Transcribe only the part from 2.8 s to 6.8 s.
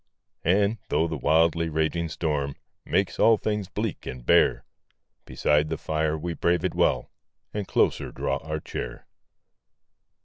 Makes all things bleak and bare, Beside the fire we brave it